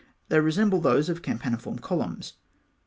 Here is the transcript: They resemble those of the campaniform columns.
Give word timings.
They 0.29 0.39
resemble 0.39 0.81
those 0.81 1.09
of 1.09 1.17
the 1.21 1.21
campaniform 1.21 1.77
columns. 1.79 2.33